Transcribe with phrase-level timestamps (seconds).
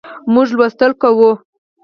[0.33, 1.31] موږ لوستل کوو